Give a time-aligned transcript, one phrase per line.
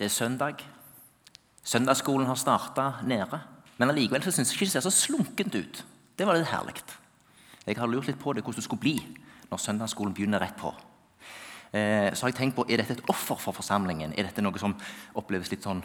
[0.00, 0.62] Det er søndag.
[1.64, 3.40] Søndagsskolen har starta nede.
[3.76, 5.80] Men allikevel syns jeg ikke det ser så slunkent ut.
[6.16, 6.80] Det var litt herlig.
[7.66, 8.94] Jeg har lurt litt på det, hvordan det skulle bli
[9.50, 10.72] når søndagsskolen begynner rett på.
[11.76, 14.16] Eh, så har jeg tenkt på, Er dette et offer for forsamlingen?
[14.16, 14.72] Er dette noe som
[15.14, 15.84] oppleves litt sånn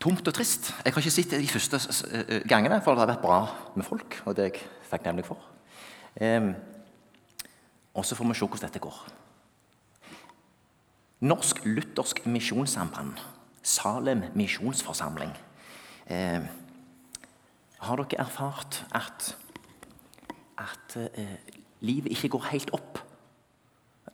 [0.00, 0.74] tomt og trist?
[0.82, 1.78] Jeg har ikke sett det de første
[2.10, 3.40] eh, gangene, for det har vært bra
[3.76, 4.18] med folk.
[4.26, 5.38] og det er jeg takknemlig for.
[6.18, 6.50] Eh,
[7.94, 9.21] og så får vi se hvordan dette går.
[11.22, 13.20] Norsk Luthersk Misjonssamband,
[13.62, 15.30] Salem misjonsforsamling.
[16.10, 16.42] Eh,
[17.78, 19.36] har dere erfart at,
[20.58, 21.38] at eh,
[21.80, 22.98] livet ikke går helt opp?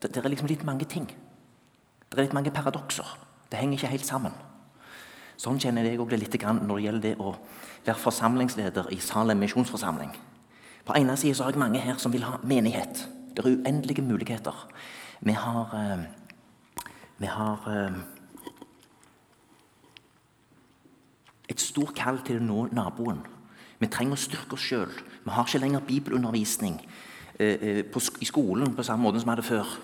[0.02, 1.09] Det, det er liksom litt mange ting.
[1.09, 3.16] Det er litt mange paradokser.
[3.48, 4.36] Det henger ikke helt sammen.
[5.38, 7.33] Sånn kjenner jeg det litt når det gjelder det å
[7.86, 10.12] være forsamlingsleder i Salem misjonsforsamling.
[10.84, 13.05] På ene siden har jeg mange her som vil ha menighet.
[13.33, 14.55] Det er uendelige muligheter.
[15.20, 16.05] Vi har, eh,
[17.18, 17.98] vi har eh,
[21.48, 23.25] et stort kall til å nå naboen.
[23.78, 24.92] Vi trenger å styrke oss sjøl.
[25.25, 26.78] Vi har ikke lenger bibelundervisning
[27.38, 29.75] eh, på, i skolen på samme måte som vi hadde før.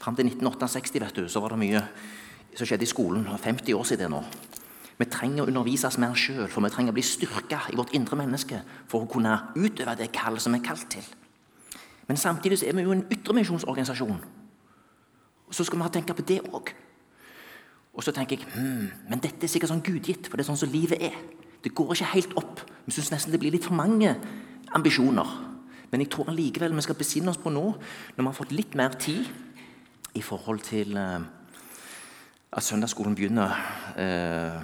[0.00, 1.80] Fram til 1968 vet du, så var det mye
[2.54, 3.24] som skjedde i skolen.
[3.24, 4.22] 50 år siden nå.
[4.94, 8.18] Vi trenger å undervises mer sjøl, for vi trenger å bli styrka i vårt indre
[8.20, 8.60] menneske
[8.90, 11.06] for å kunne utøve det kall som vi er kalt til.
[12.06, 14.20] Men samtidig er vi jo en ytremisjonsorganisasjon.
[15.54, 16.74] Så skal vi tenke på det òg.
[17.94, 20.58] Og så tenker jeg hmm, men dette er sikkert sånn gudgitt, for det er sånn
[20.64, 21.14] som livet er.
[21.62, 22.62] Det går ikke helt opp.
[22.84, 24.16] Vi syns nesten det blir litt for mange
[24.74, 25.30] ambisjoner.
[25.92, 27.62] Men jeg tror allikevel vi skal besinne oss på nå,
[28.16, 29.30] når vi har fått litt mer tid
[30.18, 31.22] i forhold til uh,
[32.54, 33.54] at søndagsskolen begynner
[33.94, 34.58] uh,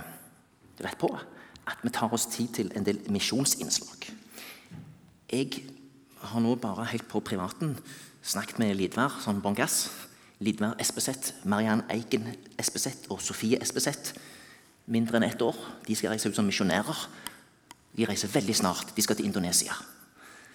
[0.83, 1.11] rett på,
[1.71, 4.11] at vi tar oss tid til en del misjonsinnslag.
[5.31, 5.63] Jeg
[6.33, 7.77] har nå bare helt på privaten
[8.27, 9.85] snakket med Lidvær sånn bånn gass.
[10.41, 12.25] Lidvær Espeseth, Mariann Eiken
[12.59, 14.15] Espeseth og Sofie Espeseth.
[14.89, 15.57] Mindre enn ett år.
[15.85, 17.03] De skal reise ut som misjonærer.
[17.97, 18.95] De reiser veldig snart.
[18.97, 19.77] De skal til Indonesia.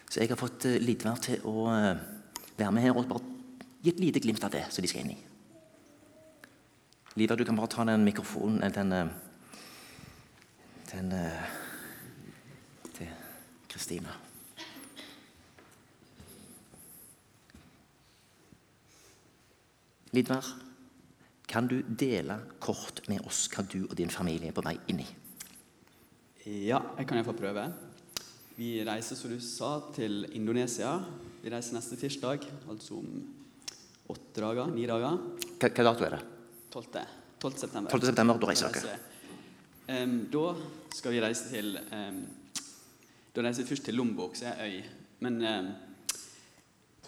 [0.09, 1.93] Så jeg har fått uh, til å uh,
[2.57, 3.21] være med her og bare
[3.85, 5.21] gi et lite glimt av det som de skal inn i.
[7.15, 8.89] Lidvær, du kan bare ta den mikrofonen eh, den,
[10.89, 11.13] den, den
[12.97, 13.13] til
[13.69, 14.17] Kristina.
[20.15, 20.47] Lidvar,
[21.45, 25.01] kan du dele kort med oss hva du og din familie er på vei inn
[25.03, 25.07] i?
[26.45, 27.65] Ja, jeg kan iallfall prøve.
[28.55, 30.93] Vi reiser, som du sa, til Indonesia.
[31.41, 33.09] Vi reiser neste tirsdag, altså om
[34.13, 34.71] åtte dager.
[34.71, 35.17] Ni dager.
[35.59, 36.21] Hva, hva dato er det?
[36.71, 36.85] 12.
[37.41, 37.57] 12.
[37.65, 37.91] september.
[37.91, 38.07] 12.
[38.11, 38.95] september, Da reiser dere.
[39.89, 40.45] Um, da
[40.95, 42.23] skal vi reise til um,
[43.35, 44.79] Da reiser vi først til Lombok, som er øy.
[45.27, 45.69] Men um,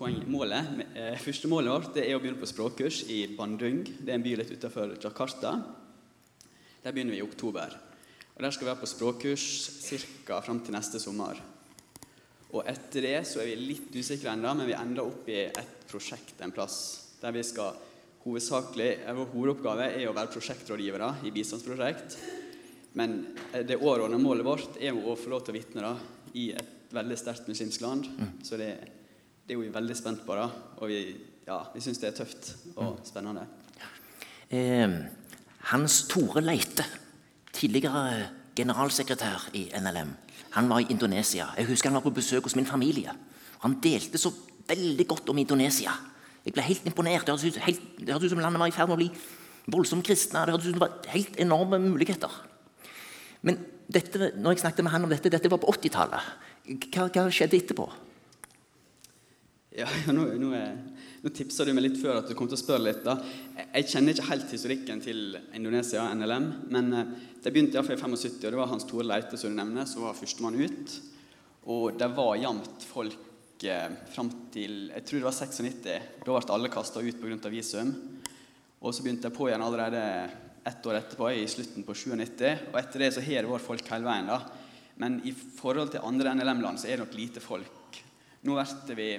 [0.05, 0.65] målet,
[0.95, 3.83] eh, første målet vårt er å begynne på språkkurs i Bandung.
[3.83, 5.63] Det er en by litt utenfor Jakarta.
[6.83, 7.77] Der begynner vi i oktober.
[8.35, 9.45] Og Der skal vi være på språkkurs
[10.25, 10.41] ca.
[10.41, 11.41] fram til neste sommer.
[12.53, 15.87] Og etter det så er vi litt usikre ennå, men vi ender opp i et
[15.89, 17.15] prosjekt en plass.
[17.19, 17.73] Der vi skal
[18.23, 22.17] hovedsakelig, eh, Vår hovedoppgave er å være prosjektrådgivere i bistandsprosjekt.
[22.93, 25.97] Men eh, det overordnede målet vårt er å få lov til å vitne
[26.35, 28.05] i et veldig sterkt muslimsk land.
[28.05, 28.31] Mm.
[28.43, 28.96] Så det er
[29.47, 30.35] det er vi veldig spent på.
[30.35, 31.15] da, Og vi,
[31.47, 33.45] ja, vi syns det er tøft og spennende.
[34.51, 34.97] Eh,
[35.71, 36.83] Hans Tore Leite,
[37.55, 40.11] tidligere generalsekretær i NLM,
[40.51, 41.47] han var i Indonesia.
[41.57, 43.13] Jeg husker han var på besøk hos min familie.
[43.63, 44.33] Han delte så
[44.67, 45.91] veldig godt om Indonesia.
[46.45, 47.27] Jeg ble helt imponert.
[47.27, 49.09] Det hørtes ut som landet var i ferd med å bli
[49.71, 50.43] voldsomt kristne.
[50.45, 52.31] Det hørtes ut som det var helt enorme muligheter.
[53.47, 56.31] Men dette, når jeg snakket med han om dette, dette var på 80-tallet.
[56.91, 57.87] Hva, hva skjedde etterpå?
[59.81, 60.47] Ja, nå, nå,
[61.21, 63.03] nå tipsa du meg litt før at du kom til å spørre litt.
[63.05, 63.13] da.
[63.75, 67.11] Jeg kjenner ikke helt historikken til Indonesia, NLM, men eh,
[67.43, 70.07] det begynte iallfall i 75, og det var Hans Tore Leite som du nevner, som
[70.07, 70.95] var førstemann ut.
[71.69, 75.79] Og det var jevnt folk eh, fram til jeg tror det var 96.
[76.25, 77.53] Da ble alle kasta ut pga.
[77.53, 77.93] visum.
[78.81, 80.03] Og så begynte jeg på igjen allerede
[80.65, 82.45] ett år etterpå, i slutten på 97.
[82.73, 84.33] Og etter det så har det vært folk hele veien.
[84.33, 84.41] da.
[84.97, 88.05] Men i forhold til andre NLM-land så er det nok lite folk.
[88.41, 89.11] Nå blir vi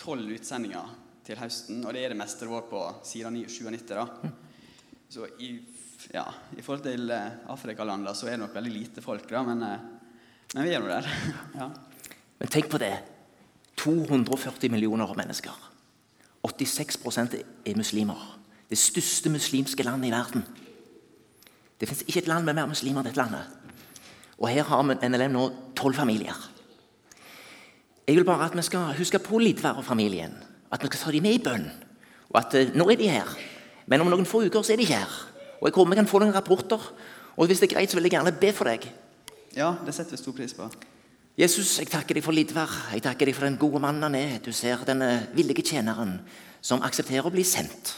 [0.00, 3.84] tolv utsendinger til høsten, og det er det meste det var på siden 97.
[3.92, 4.06] da.
[5.10, 5.52] Så i,
[6.14, 6.24] ja,
[6.56, 9.88] i forhold til eh, Afrikalandene så er det nok veldig lite folk, da, men, eh,
[10.54, 11.08] men vi er nå der.
[11.60, 11.70] ja.
[12.40, 12.94] Men tenk på det.
[13.80, 15.56] 240 millioner mennesker.
[16.46, 17.36] 86%
[17.68, 18.20] er muslimer.
[18.70, 20.44] Det største muslimske landet i verden.
[21.80, 23.56] Det fins ikke et land med mer muslimer enn dette landet.
[24.40, 26.36] Og her har NLM nå tolv familier.
[28.10, 30.32] Jeg vil bare at vi skal huske på Lidvær-familien.
[30.72, 31.68] At vi skal ta dem med i bønn.
[32.30, 33.28] Og at uh, nå er de her.
[33.86, 35.12] Men om noen få uker så er de ikke her.
[35.60, 36.88] Og jeg håper vi kan få noen rapporter.
[37.36, 38.88] Og hvis det er greit, så vil jeg gjerne be for deg.
[39.54, 40.66] Ja, det setter vi stor pris på.
[41.38, 42.74] Jesus, jeg takker deg for Lidvar.
[42.90, 44.40] Jeg takker deg for den gode mannen han er.
[44.42, 46.18] Du ser denne villige tjeneren
[46.60, 47.94] som aksepterer å bli sendt.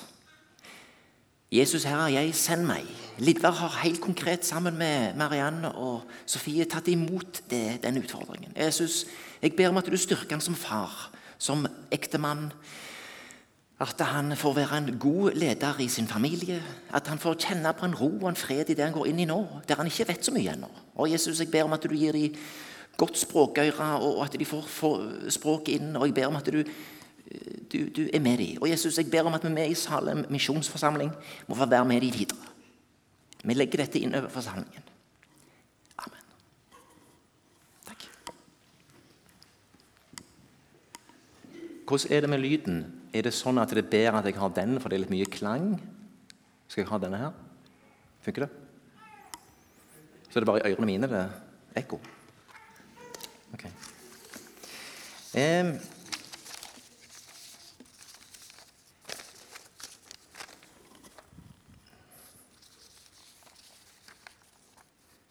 [1.53, 2.85] Jesus, Herre, jeg send meg.
[3.19, 8.55] Lidvar har helt konkret sammen med Marianne og Sofie tatt imot det, den utfordringen.
[8.57, 9.05] Jesus,
[9.43, 12.51] jeg ber om at du styrker ham som far, som ektemann.
[13.83, 16.63] At han får være en god leder i sin familie.
[16.95, 19.25] At han får kjenne på en ro og en fred i det han går inn
[19.25, 20.71] i nå, der han ikke vet så mye ennå.
[20.95, 22.39] Og Jesus, jeg ber om at du gir dem
[22.97, 24.69] godt språkøre, og at de får,
[25.29, 25.97] språk inn.
[25.97, 26.63] Og jeg ber om at du,
[27.73, 28.63] du, du er med dem.
[28.63, 31.13] Og Jesus, jeg ber om at vi med i Salem misjonsforsamling
[31.49, 32.52] må få være med dem videre.
[33.43, 34.85] Vi legger dette inn over forsamlingen.
[36.05, 36.27] Amen.
[37.89, 38.07] Takk.
[41.87, 42.83] Hvordan er det med lyden?
[43.13, 45.15] Er det sånn at det er bedre at jeg har den, for det er litt
[45.15, 45.73] mye klang?
[46.69, 47.33] Skal jeg ha denne her?
[48.25, 48.53] Funker det?
[50.31, 51.99] Så er det bare i ørene mine det er ekko?
[53.53, 53.67] Ok.
[55.37, 55.75] Um,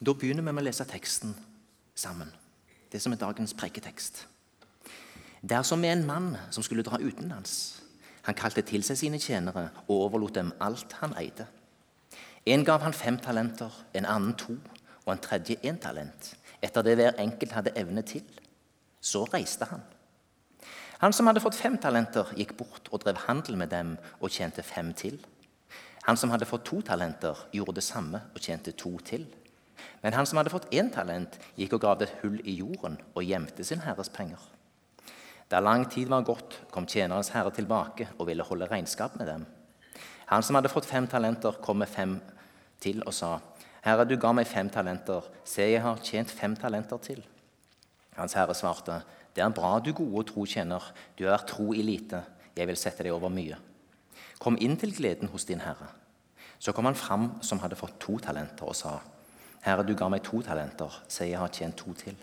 [0.02, 1.36] Da begynner vi med å lese teksten
[1.94, 2.30] sammen.
[2.90, 4.24] Det som er dagens preketekst.
[5.42, 7.82] Det er en mann som skulle dra utenlands.
[8.24, 11.46] Han kalte til seg sine tjenere og overlot dem alt han eide.
[12.46, 14.58] En gav han fem talenter, en annen to
[15.06, 18.26] og en tredje én talent, etter det hver enkelt hadde evne til.
[19.02, 19.82] Så reiste han.
[21.02, 24.64] Han som hadde fått fem talenter, gikk bort og drev handel med dem og tjente
[24.66, 25.18] fem til.
[26.06, 29.26] Han som hadde fått to talenter, gjorde det samme og tjente to til.
[30.02, 33.26] Men han som hadde fått én talent, gikk og gravde et hull i jorden og
[33.26, 34.42] gjemte sin herres penger.
[35.52, 39.46] Da lang tid var gått, kom tjenerens herre tilbake og ville holde regnskap med dem.
[40.32, 42.20] Han som hadde fått fem talenter, kom med fem
[42.80, 43.38] til og sa,
[43.82, 47.24] Herre, du ga meg fem talenter, se, jeg har tjent fem talenter til.
[48.16, 49.02] Hans herre svarte,
[49.36, 50.84] Det er bra, du gode og tro tjener,
[51.18, 52.20] du er tro i lite,
[52.56, 53.56] jeg vil sette deg over mye.
[54.40, 55.88] Kom inn til gleden hos din herre.
[56.60, 59.00] Så kom han fram som hadde fått to talenter, og sa,
[59.62, 62.18] Herre, du ga meg to talenter, sier jeg har tjent to til.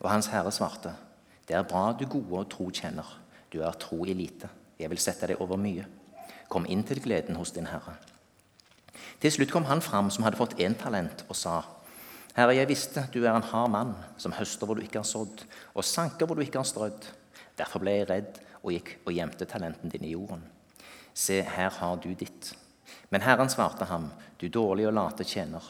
[0.00, 0.94] Og hans herre svarte,
[1.48, 3.06] Det er bra, du gode og tro kjenner,
[3.52, 4.48] du er tro i lite,
[4.78, 5.84] jeg vil sette deg over mye.
[6.48, 7.94] Kom inn til gleden hos din herre.
[9.20, 11.62] Til slutt kom han fram som hadde fått én talent, og sa:"
[12.36, 15.44] Herre, jeg visste du er en hard mann, som høster hvor du ikke har sådd,
[15.74, 17.06] og sanker hvor du ikke har strødd.
[17.56, 20.42] Derfor ble jeg redd og gikk og gjemte talenten din i jorden.
[21.14, 22.52] Se, her har du ditt.
[23.10, 24.10] Men Herren svarte ham,
[24.40, 25.64] du dårlige og late tjener.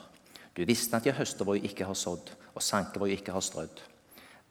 [0.56, 3.34] Du visste at jeg høster hvor jeg ikke har sådd, og sanker hvor jeg ikke
[3.36, 3.82] har strødd.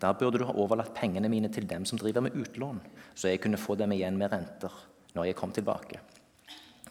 [0.02, 2.81] Da burde du ha overlatt pengene mine til dem som driver med utlån,
[3.16, 4.74] så jeg kunne få dem igjen med renter
[5.16, 6.02] når jeg kom tilbake.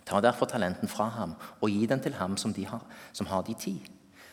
[0.05, 2.83] Ta derfor talenten fra ham og gi den til ham som, de har,
[3.13, 3.77] som har de ti.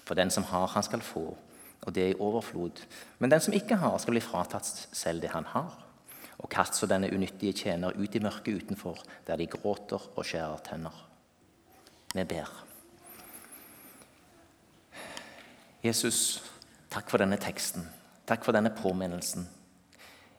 [0.07, 1.25] For den som har, han skal få,
[1.81, 2.81] og det er i overflod.
[3.19, 5.77] Men den som ikke har, skal bli fratatt selv det han har.
[6.42, 10.66] Og kast så denne unyttige tjener ut i mørket utenfor, der de gråter og skjærer
[10.66, 10.95] tenner.
[12.16, 12.71] Vi ber.
[15.81, 16.42] Jesus,
[16.94, 17.88] takk for denne teksten.
[18.30, 19.48] Takk for denne påminnelsen.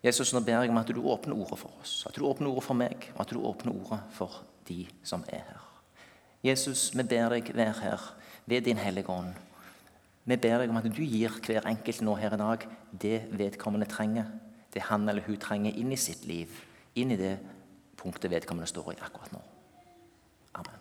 [0.03, 2.65] Jesus, nå ber jeg om at du åpner ordet for oss, at du åpner ordet
[2.67, 5.67] for meg, og at du åpner ordet for de som er her.
[6.43, 8.07] Jesus, vi ber deg, vær her
[8.51, 9.37] ved din Hellige Ånd.
[10.25, 12.67] Vi ber deg om at du gir hver enkelt nå her i dag
[13.05, 14.27] det vedkommende trenger,
[14.75, 16.51] det han eller hun trenger inn i sitt liv,
[16.99, 17.37] inn i det
[17.99, 19.43] punktet vedkommende står i akkurat nå.
[20.59, 20.81] Amen.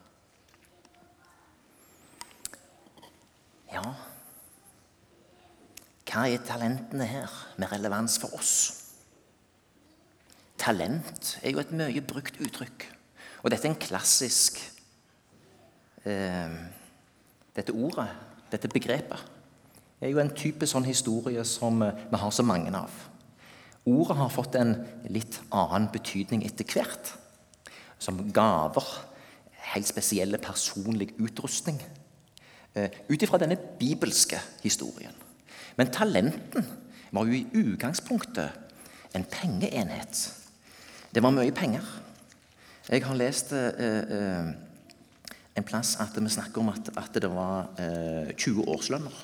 [3.71, 3.85] Ja,
[6.11, 8.55] hva er talentene her med relevans for oss?
[10.59, 12.85] Talent er jo et mye brukt uttrykk.
[13.41, 14.59] Og dette er en klassisk
[16.05, 16.59] eh,
[17.51, 18.07] Dette ordet,
[18.51, 19.23] dette begrepet,
[19.99, 22.91] er jo en type sånn historie som eh, vi har så mange av.
[23.89, 24.75] Ordet har fått en
[25.11, 27.15] litt annen betydning etter hvert.
[28.01, 28.87] Som gaver,
[29.73, 31.81] helt spesielle personlig utrustning.
[32.75, 35.15] Eh, Ut ifra denne bibelske historien.
[35.81, 36.67] Men talenten
[37.09, 40.19] var jo i utgangspunktet en pengeenhet.
[41.09, 41.87] Det var mye penger.
[42.85, 44.51] Jeg har lest eh, eh,
[45.57, 49.17] en plass at vi snakker om at, at det var eh, 20 årslønner.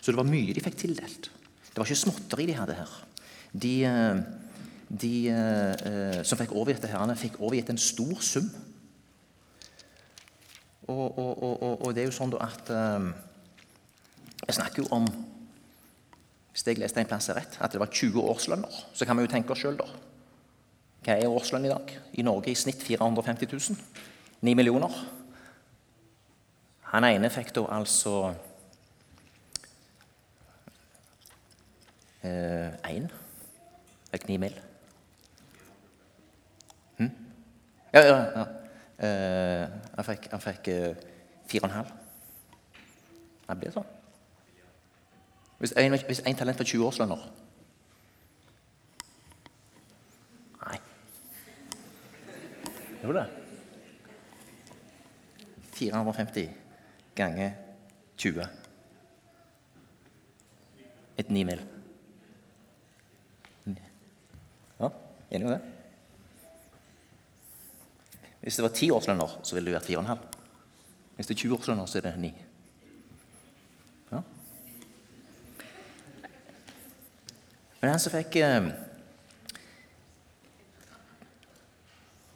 [0.00, 1.30] Så det var mye de fikk tildelt.
[1.70, 2.98] Det var ikke småtteri de hadde her.
[3.54, 4.20] De, eh,
[4.90, 8.50] de eh, som fikk overgitt det herrene, fikk overgitt en stor sum.
[10.90, 13.12] Og, og, og, og det er jo sånn at eh,
[14.48, 15.06] Jeg snakker jo om
[16.50, 19.30] Hvis jeg leste en plass rett, at det var 20 årslønner, så kan vi jo
[19.30, 19.86] tenke oss sjøl, da.
[21.00, 21.92] Hva er årslønn i dag?
[22.18, 23.76] I Norge i snitt 450 000.
[24.42, 24.94] 9 millioner.
[26.90, 28.32] Han ene fikk da altså
[32.24, 33.06] én.
[33.06, 33.10] Eh,
[34.10, 34.56] fikk ni mil.
[36.98, 37.12] Hm?
[37.94, 38.44] Ja, ja, ja.
[39.00, 41.06] Eh, han fikk, han fikk eh,
[41.48, 41.94] fire og en halv.
[43.46, 43.88] Det blir sånn.
[45.60, 47.24] Hvis en, hvis en talent var 20 årslønner
[50.60, 50.78] Nei.
[53.02, 53.26] Jo det.
[55.80, 56.48] 450
[57.16, 57.52] ganger
[58.16, 58.48] 20.
[61.18, 61.62] Et 9 mil.
[64.80, 64.88] Ja,
[65.30, 65.60] enig med det?
[68.40, 70.28] Hvis det var ti årslønner, så ville det vært 4,5.
[71.16, 72.34] Hvis det er 20 årslønner, så er det 9.
[77.80, 78.62] Men han som fikk eh,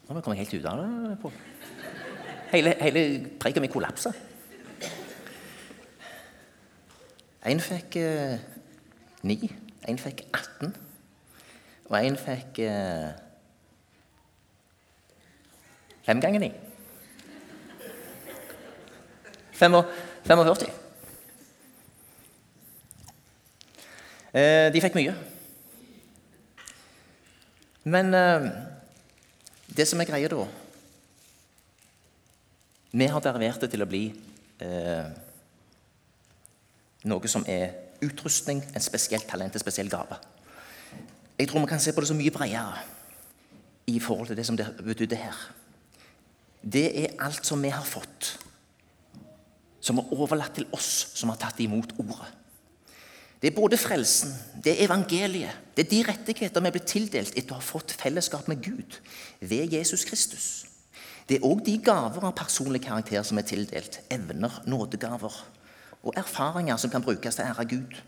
[0.04, 1.16] Nå må jeg komme helt ut av det.
[1.22, 1.30] På.
[2.52, 3.02] Hele, hele
[3.40, 4.12] preken min kollapsa.
[7.44, 8.38] En fikk eh,
[9.24, 9.48] 9,
[9.88, 10.76] en fikk 18,
[11.88, 13.10] og en fikk eh,
[16.04, 16.52] 5 ganger 9.
[19.54, 20.70] 45.
[24.34, 25.14] Eh, de fikk mye.
[27.84, 28.46] Men eh,
[29.76, 30.46] det som er greia da
[32.94, 34.04] Vi har derivert det til å bli
[34.62, 35.08] eh,
[37.04, 37.74] noe som er
[38.04, 40.16] utrustning, en spesielt talent, en spesiell gave.
[41.38, 42.84] Jeg tror vi kan se på det så mye bredere
[43.90, 45.40] i forhold til det som det betydde her.
[46.62, 48.30] Det er alt som vi har fått,
[49.84, 52.30] som er overlatt til oss som har tatt imot ordet.
[53.44, 54.30] Det er både frelsen,
[54.64, 58.46] det er evangeliet, det er de rettigheter vi blitt tildelt etter å ha fått fellesskap
[58.48, 58.94] med Gud
[59.44, 60.46] ved Jesus Kristus.
[61.28, 65.36] Det er òg de gaver av personlig karakter som er tildelt, evner, nådegaver
[66.00, 67.98] og erfaringer som kan brukes til å ære Gud.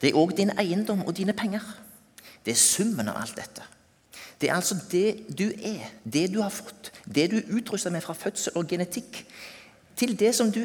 [0.00, 1.68] Det er òg din eiendom og dine penger.
[2.40, 3.68] Det er summen av alt dette.
[4.40, 8.08] Det er altså det du er, det du har fått, det du er utrusta med
[8.08, 9.20] fra fødsel og genetikk,
[10.00, 10.64] til det som du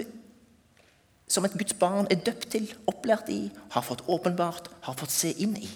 [1.28, 5.34] som et Guds barn er døpt til, opplært i, har fått åpenbart, har fått se
[5.44, 5.70] inn i.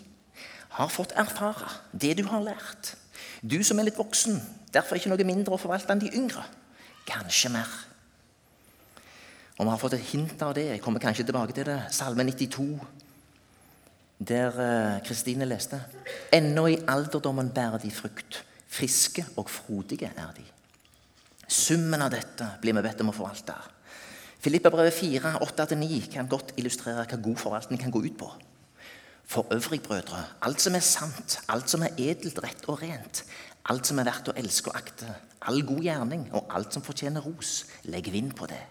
[0.77, 2.95] Har fått erfare det du har lært.
[3.43, 4.39] Du som er litt voksen,
[4.71, 6.45] derfor ikke noe mindre å forvalte enn de yngre.
[7.09, 7.71] Kanskje mer.
[9.57, 10.69] Og vi har fått et hint av det.
[10.71, 11.77] Jeg kommer kanskje tilbake til det.
[11.93, 12.65] Salme 92,
[14.31, 15.81] der eh, Kristine leste.
[16.33, 18.39] Ennå i alderdommen bærer de frukt.
[18.71, 20.47] Friske og frodige er de.
[21.51, 23.57] Summen av dette blir vi bedt om å forvalte.
[24.41, 28.29] Filippabrevet 4, 8-9 kan godt illustrere hva god forvaltning kan gå ut på.
[29.29, 33.21] For øvrig, brødre, alt som er sant, alt som er edelt, rett og rent,
[33.69, 35.13] alt som er verdt å elske og akte,
[35.45, 38.63] all god gjerning og alt som fortjener ros, legg vind på det.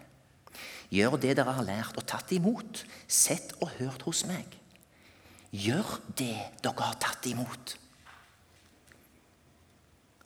[0.91, 4.59] Gjør det dere har lært og tatt imot, sett og hørt hos meg.
[5.55, 6.35] Gjør det
[6.67, 7.77] dere har tatt imot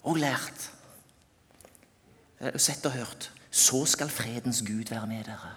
[0.04, 0.68] og lært,
[2.40, 5.52] eh, sett og hørt så skal fredens Gud være med dere.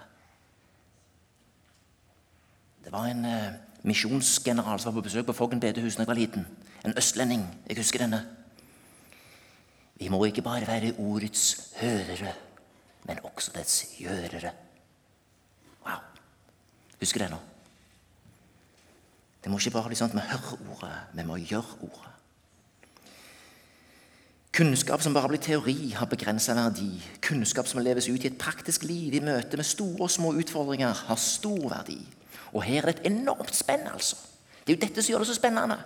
[2.84, 6.20] Det var en eh, misjonsgeneral som var på besøk på Foggen bedehus da jeg var
[6.20, 6.46] liten.
[6.86, 7.48] En østlending.
[7.70, 8.22] Jeg husker denne.
[9.96, 12.34] Vi må ikke bare være ordets hørere,
[13.04, 14.52] men også dets gjørere.
[15.86, 16.04] Wow.
[17.00, 17.40] Husker det nå?
[19.44, 22.17] Det må ikke bare bli sånn at vi hører ordet, vi må gjøre ordet.
[24.56, 26.90] Kunnskap som bare blir teori, har begrensa verdi.
[27.22, 31.04] Kunnskap som leves ut i et praktisk liv i møte med store og små utfordringer,
[31.08, 32.00] har stor verdi.
[32.54, 34.18] Og her er det et enormt spenn, altså.
[34.64, 35.78] Det er jo dette som gjør det så spennende.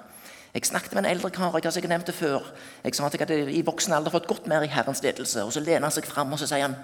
[0.54, 2.48] Jeg snakket med en eldre kar jeg har sikkert nevnt det før.
[2.84, 5.44] Jeg sa at jeg hadde i voksen alder fått godt mer i Herrens ledelse.
[5.44, 6.76] Og så lener han seg fram og så sier han,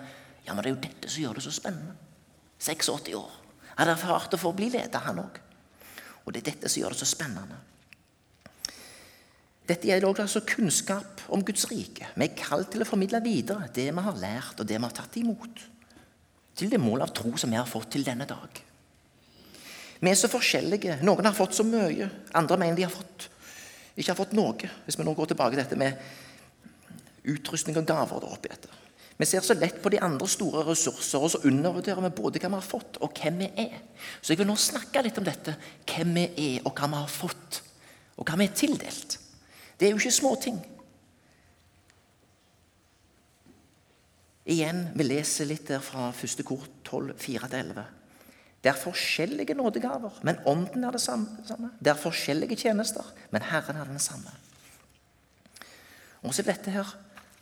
[0.48, 1.96] ja, men det er jo dette som gjør det så spennende.
[2.64, 3.34] 86 år.
[3.76, 5.42] Han hadde erfart å få bli leder, han òg.
[6.24, 7.60] Og det er dette som gjør det så spennende.
[9.68, 12.08] Dette gjelder også altså kunnskap om Guds rike.
[12.16, 14.96] Vi er kalt til å formidle videre det vi har lært, og det vi har
[14.96, 15.64] tatt imot.
[16.58, 18.62] Til det mål av tro som vi har fått til denne dag.
[20.00, 21.02] Vi er så forskjellige.
[21.06, 22.08] Noen har fått så mye,
[22.38, 23.28] andre mener de har fått,
[23.98, 24.72] ikke har fått noe.
[24.86, 25.98] Hvis vi nå går tilbake til dette med
[27.28, 28.22] utrustning og gaver.
[28.22, 28.70] der oppi dette.
[29.18, 32.52] Vi ser så lett på de andre store ressurser, og så undervurderer vi både hva
[32.54, 33.80] vi har fått, og hvem vi er.
[34.22, 35.56] Så jeg vil nå snakke litt om dette.
[35.90, 37.62] Hvem vi er, og hva vi har fått,
[38.16, 39.17] og hva vi er tildelt.
[39.80, 40.58] Det er jo ikke småting.
[44.48, 47.82] Igjen, vi leser litt der fra første kor 12, 4-11.
[48.64, 51.70] Det er forskjellige nådegaver, men ånden er det samme.
[51.80, 54.32] Det er forskjellige tjenester, men Herren er den samme.
[56.24, 56.96] Og så dette her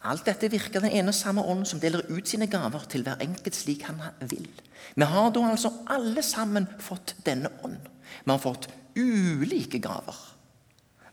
[0.06, 3.24] Alt dette virker den ene og samme ånd som deler ut sine gaver til hver
[3.25, 4.46] enkelt slik han vil.
[4.94, 7.80] Vi har da altså alle sammen fått denne ånd.
[8.22, 10.20] Vi har fått ulike gaver.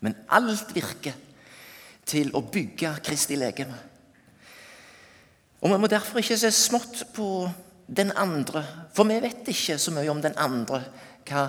[0.03, 1.17] Men alt virker
[2.07, 3.79] til å bygge Kristi legeme.
[5.63, 7.51] Og Vi må derfor ikke se smått på
[7.87, 10.83] den andre, for vi vet ikke så mye om den andre,
[11.29, 11.45] hva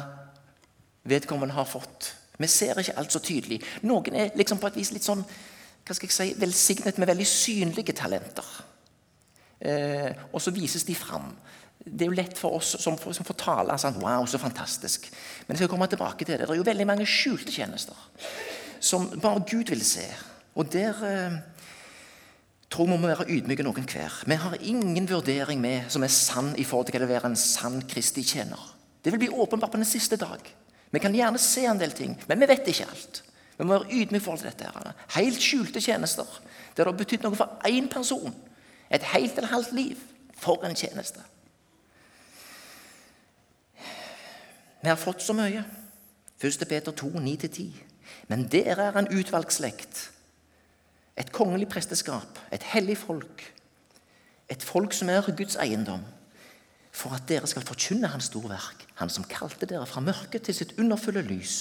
[1.10, 2.14] vedkommende har fått.
[2.38, 3.62] Vi ser ikke alt så tydelig.
[3.82, 5.24] Noen er liksom på et vis litt sånn
[5.84, 8.48] hva skal jeg si, velsignet med veldig synlige talenter.
[9.60, 11.34] Eh, og så vises de fram.
[11.84, 15.10] Det er jo lett for oss som, som får tale sånn, Wow, så fantastisk.
[15.46, 16.46] Men jeg skal komme tilbake til det.
[16.46, 17.98] Det er jo veldig mange skjulte tjenester
[18.84, 20.04] som bare Gud vil se.
[20.60, 21.38] Og der eh,
[22.74, 24.16] tror vi må være ydmyke noen hver.
[24.28, 27.14] Vi har ingen vurdering med som er sann i forhold til hva det er å
[27.14, 28.72] være en sann Kristi tjener.
[29.04, 30.44] Det vil bli åpenbart på den siste dag.
[30.94, 33.24] Vi kan gjerne se en del ting, men vi vet ikke alt.
[33.58, 34.72] Vi må være ydmyke i forhold til dette.
[34.74, 34.96] her.
[35.16, 36.28] Helt skjulte tjenester.
[36.76, 38.34] Der det har betydd noe for én person.
[38.90, 40.10] Et helt eller halvt liv.
[40.44, 41.22] For en tjeneste.
[44.84, 45.64] Vi har fått så mye.
[46.44, 46.66] 1.
[46.68, 47.70] Peter 2, 9-10.
[48.28, 50.10] Men dere er en utvalgt slekt.
[51.16, 52.40] Et kongelig presteskap.
[52.52, 53.46] Et hellig folk.
[54.52, 56.04] Et folk som er Guds eiendom.
[56.94, 58.84] For at dere skal forkynne Hans storverk.
[59.00, 61.56] Han som kalte dere fra mørket til sitt underfulle lys.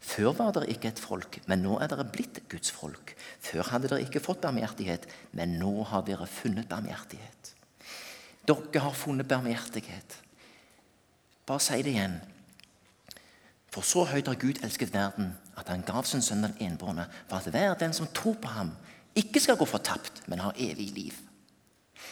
[0.00, 3.14] Før var dere ikke et folk, men nå er dere blitt Guds folk.
[3.42, 7.52] Før hadde dere ikke fått barmhjertighet, men nå har dere funnet barmhjertighet.
[8.48, 10.18] Dere har funnet barmhjertighet.
[11.46, 12.18] Bare si det igjen.
[13.78, 17.38] For så høyt har Gud elsket verden, at han gav sin sønn den enbårne, for
[17.38, 18.72] at hver den som tror på ham,
[19.14, 21.12] ikke skal gå fortapt, men har evig liv.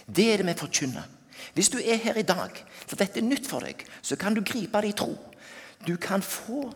[0.06, 1.08] Det er det vi forkynner.
[1.54, 4.44] Hvis du er her i dag, for dette er nytt for deg, så kan du
[4.46, 5.16] gripe det i tro.
[5.82, 6.70] Du kan få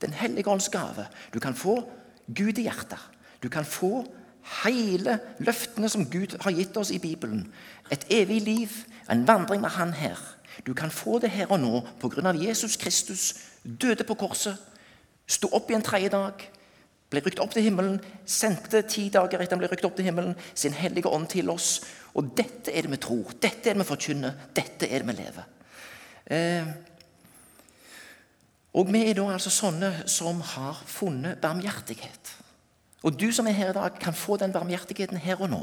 [0.00, 1.08] den hellige ånds gave.
[1.34, 1.80] Du kan få
[2.30, 3.02] Gud i hjertet.
[3.42, 4.04] Du kan få
[4.62, 7.48] hele løftene som Gud har gitt oss i Bibelen.
[7.90, 8.78] Et evig liv,
[9.10, 10.22] en vandring med Han her.
[10.66, 12.32] Du kan få det her og nå pga.
[12.32, 13.34] Jesus Kristus
[13.66, 14.56] døde på korset,
[15.26, 16.46] sto opp i en tredje dag,
[17.10, 20.34] ble rykt opp til himmelen, sendte ti dager etter han ble rykt opp til himmelen,
[20.54, 21.80] sin hellige ånd til oss.
[22.18, 25.18] Og dette er det vi tror, dette er det vi forkynner, dette er det vi
[25.20, 25.52] lever.
[26.26, 26.72] Eh,
[28.76, 32.34] og vi er da altså sånne som har funnet barmhjertighet.
[33.06, 35.60] Og du som er her i dag, kan få den barmhjertigheten her og nå.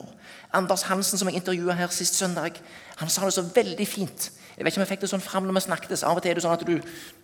[0.56, 2.56] Anders Hansen, som jeg intervjua her sist søndag,
[2.98, 4.30] han sa det så veldig fint.
[4.54, 5.96] Jeg vet ikke om jeg fikk det sånn fram når vi snakket.
[6.06, 6.76] Av og til er det sånn at du,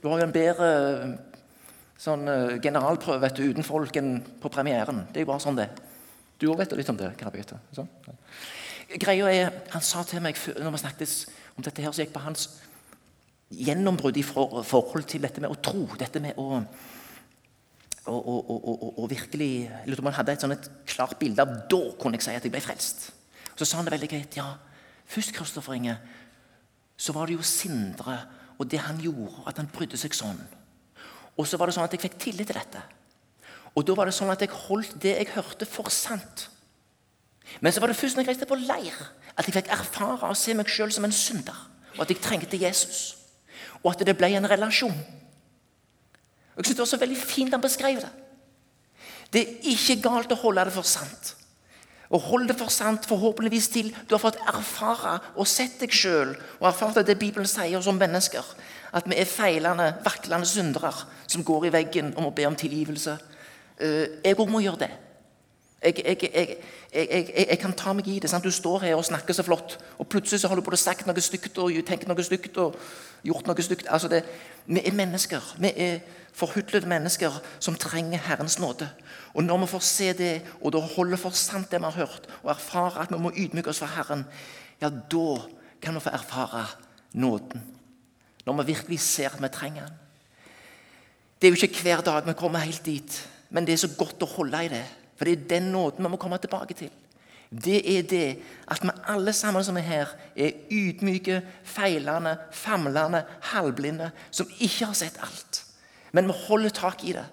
[0.02, 0.70] du har en bedre
[2.00, 5.04] sånn, uh, generalprøve vet du, uten folk enn på premieren.
[5.10, 5.70] Det er jo bare sånn det
[6.40, 7.12] Du òg vet litt om det.
[7.20, 7.60] Karabete.
[7.76, 7.90] Sånn?
[9.02, 11.16] Greia er, Han sa til meg når vi snakket
[11.58, 12.48] om dette, her, så gikk på hans
[13.50, 15.84] gjennombrudd i forhold til dette med å tro.
[16.00, 16.62] Dette med å,
[18.10, 19.52] og, og, og, og virkelig
[19.86, 22.38] lurer på om han hadde et, sånn et klart bilde av da kunne jeg si
[22.38, 23.10] at jeg ble frelst.
[23.60, 24.40] Så sa han det veldig greit.
[24.40, 24.54] Ja,
[25.10, 25.98] først Kristoffer Inge,
[27.00, 28.18] så var det jo Sindre
[28.60, 30.40] og det han gjorde, at han brydde seg sånn.
[31.40, 32.82] Og så var det sånn at jeg fikk tillit til dette.
[33.72, 36.50] Og da var det sånn at jeg holdt det jeg hørte, for sant.
[37.64, 38.98] Men så var det først når jeg reiste på leir,
[39.32, 41.56] at jeg fikk erfare å se meg sjøl som en synder.
[41.96, 43.16] Og at jeg trengte Jesus
[43.84, 44.96] og at det ble en relasjon.
[46.56, 48.12] Og jeg syns Det var så veldig fint han beskrev det.
[49.32, 51.36] Det er ikke galt å holde det for sant.
[52.10, 56.32] Og hold det for sant forhåpentligvis til du har fått erfare og sett deg sjøl
[56.58, 58.46] og erfart det Bibelen sier som mennesker.
[58.98, 60.90] At vi er feilende, vaklende syndere
[61.28, 63.14] som går i veggen og må be om tilgivelse.
[63.78, 64.90] Eh, jeg òg må gjøre det.
[65.84, 66.58] Jeg, jeg, jeg,
[66.94, 68.30] jeg, kan ta meg i det.
[68.32, 68.44] Sant?
[68.44, 71.22] Du står her og snakker så flott, og plutselig så har du både sagt noe
[71.22, 72.78] stygt og tenkt noe stygt og
[73.26, 73.90] gjort noe stygt.
[73.90, 74.24] Altså det,
[74.66, 75.54] vi er mennesker.
[75.62, 76.00] Vi er
[76.34, 78.90] forhudlede mennesker som trenger Herrens nåde.
[79.34, 82.30] Og når vi får se det, og da holder for sant det vi har hørt,
[82.44, 84.26] og erfare at vi må ydmyke oss for Herren,
[84.82, 85.28] ja, da
[85.82, 86.66] kan vi få erfare
[87.14, 87.64] nåden.
[88.46, 89.98] Når vi virkelig ser at vi trenger Den.
[91.42, 94.24] Det er jo ikke hver dag vi kommer helt dit, men det er så godt
[94.24, 94.86] å holde i det.
[95.20, 96.92] For det er den nåden vi må komme tilbake til.
[97.50, 98.28] Det er det
[98.70, 104.94] at vi alle sammen som er her, er ydmyke, feilende, famlende, halvblinde, som ikke har
[104.96, 105.66] sett alt.
[106.14, 107.26] Men vi holder tak i det.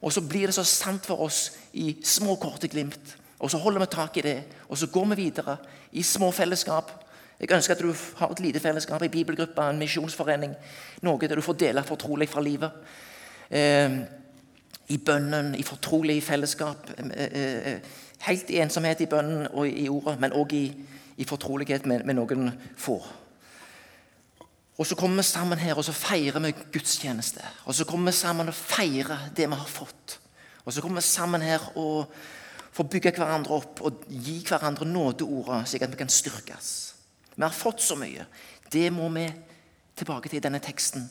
[0.00, 3.16] Og så blir det så sant for oss i små, korte glimt.
[3.38, 5.56] Og så holder vi tak i det, og så går vi videre
[5.92, 6.92] i små fellesskap.
[7.40, 10.54] Jeg ønsker at du har et lite fellesskap i bibelgruppa, en misjonsforening.
[11.02, 12.70] Noe der du får dele fortrolig fra livet.
[13.50, 13.98] Eh,
[14.88, 16.90] i bønnen, i fortrolig fellesskap.
[16.98, 17.80] Eh, eh, eh,
[18.26, 20.64] helt i ensomhet i bønnen og i ordet, men òg i,
[21.16, 22.98] i, fortrolighet med, med, noen få.
[24.78, 27.42] Og Så kommer vi sammen her og så feirer vi gudstjeneste.
[27.66, 30.18] Og så kommer vi sammen og feirer det vi har fått.
[30.64, 32.12] Og så kommer vi sammen her og
[32.72, 36.94] får bygge hverandre opp og gi hverandre nådeordet, slik at vi kan styrkes.
[37.34, 38.26] Vi har fått så mye.
[38.70, 39.26] Det må vi
[39.98, 41.08] tilbake til i denne teksten.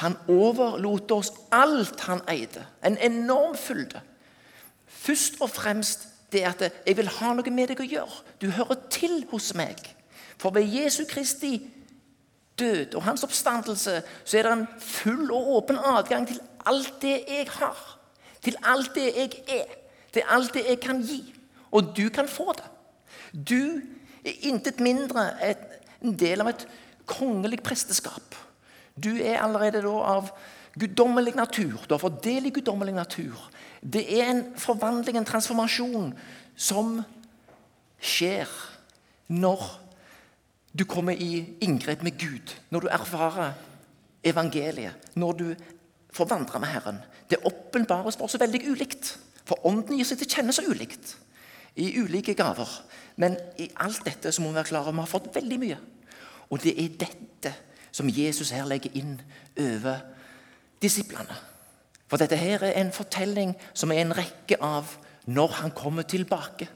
[0.00, 2.66] Han overlot oss alt han eide.
[2.84, 4.00] En enorm fylde.
[4.86, 8.22] Først og fremst det at 'jeg vil ha noe med deg å gjøre'.
[8.40, 9.76] Du hører til hos meg.
[10.38, 11.70] For ved Jesu Kristi
[12.58, 17.24] død og hans oppstandelse så er det en full og åpen adgang til alt det
[17.28, 17.98] jeg har.
[18.42, 19.64] Til alt det jeg er.
[20.12, 21.34] Til alt det jeg kan gi.
[21.70, 22.64] Og du kan få det.
[23.48, 23.80] Du
[24.24, 25.30] er intet mindre
[26.02, 26.66] en del av et
[27.06, 28.34] kongelig presteskap.
[28.94, 30.30] Du er allerede da av
[30.78, 31.82] guddommelig natur.
[31.86, 33.38] Du har fått del i guddommelig natur.
[33.82, 36.12] Det er en forvandling, en transformasjon,
[36.56, 37.00] som
[37.98, 38.50] skjer
[39.34, 39.62] når
[40.74, 42.54] du kommer i inngrep med Gud.
[42.70, 43.54] Når du erfarer
[44.26, 45.14] evangeliet.
[45.14, 45.46] Når du
[46.14, 47.02] får vandre med Herren.
[47.30, 49.16] Det åpenbares for oss veldig ulikt.
[49.44, 51.16] For Ånden gir seg til kjenne så ulikt.
[51.76, 52.70] I ulike gaver.
[53.20, 55.78] Men i alt dette så må vi være klare vi har fått veldig mye.
[56.50, 57.54] Og det er dette
[57.94, 59.18] som Jesus her legger inn
[59.60, 60.02] over
[60.82, 61.36] disiplene.
[62.10, 64.96] For dette her er en fortelling som er en rekke av
[65.30, 66.68] når han kommer tilbake.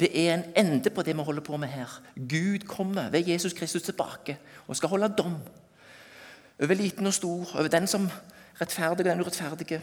[0.00, 1.90] Det er en ende på det vi holder på med her.
[2.16, 5.36] Gud kommer ved Jesus Kristus tilbake og skal holde dom
[6.62, 8.08] over liten og stor, over den som
[8.60, 9.80] rettferdige og den urettferdige.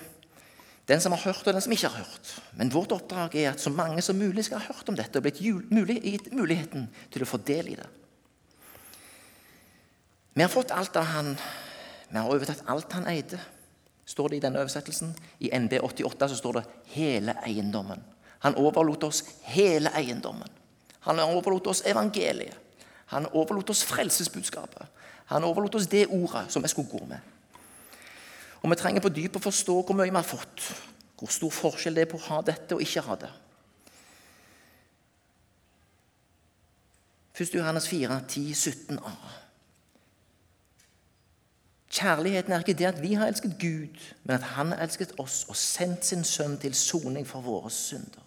[0.88, 2.42] Den som har hørt, og den som ikke har hørt.
[2.58, 5.24] Men vårt oppdrag er at så mange som mulig skal ha hørt om dette og
[5.24, 7.88] blitt gitt muligheten til å få del i det.
[10.34, 11.38] Vi har fått alt av han.
[12.10, 13.40] Vi har overtatt alt han eide,
[14.06, 15.14] står det i denne oversettelsen.
[15.40, 16.64] I NB 88 så står det
[16.96, 18.02] 'hele eiendommen'.
[18.40, 20.50] Han overlot oss hele eiendommen.
[21.00, 22.58] Han overlot oss evangeliet.
[23.06, 24.88] Han overlot oss frelsesbudskapet.
[25.26, 27.20] Han overlot oss det ordet som vi skulle gå med.
[28.62, 30.62] Og Vi trenger på dypet å forstå hvor mye vi har fått.
[31.18, 33.30] Hvor stor forskjell det er på å ha dette og ikke ha det.
[37.40, 37.56] 1.
[37.56, 39.12] Johannes 4, 10, 17a.
[41.92, 45.46] Kjærligheten er ikke det at vi har elsket Gud, men at Han har elsket oss
[45.50, 48.24] og sendt sin sønn til soning for våre synder.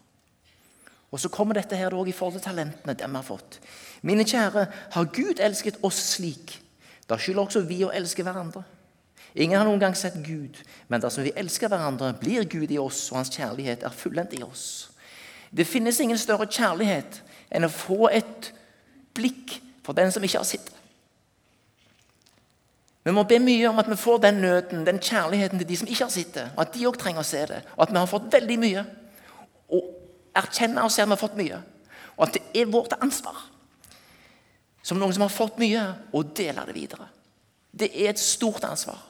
[1.10, 3.60] Og Så kommer dette her også i forhold til talentene de har fått.
[4.02, 6.60] Mine kjære, har Gud elsket oss slik,
[7.08, 8.64] da skylder også vi å elske hverandre.
[9.34, 13.08] Ingen har noen gang sett Gud, men dersom vi elsker hverandre, blir Gud i oss,
[13.10, 14.90] og hans kjærlighet er fullendt i oss.
[15.50, 18.52] Det finnes ingen større kjærlighet enn å få et
[19.14, 20.83] blikk for den som ikke har sett det.
[23.04, 25.88] Vi må be mye om at vi får den nøden, den kjærligheten til de som
[25.88, 26.44] ikke har sett det.
[26.56, 27.60] Og at de òg trenger å se det.
[27.76, 28.84] Og at vi har fått veldig mye.
[29.76, 29.90] Og
[30.40, 31.58] erkjenne og se at vi har fått mye.
[32.16, 33.36] Og at det er vårt ansvar,
[34.84, 35.82] som noen som har fått mye,
[36.14, 37.08] å dele det videre.
[37.74, 39.00] Det er et stort ansvar.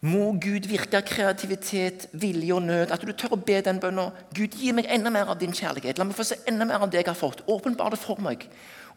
[0.00, 2.92] Må Gud virke kreativitet, vilje og nød.
[2.94, 4.14] At du tør å be den bønnen.
[4.34, 5.98] Gud, gi meg enda mer av din kjærlighet.
[5.98, 7.42] La meg få se enda mer av det jeg har fått.
[7.50, 8.46] Åpenbar det for meg.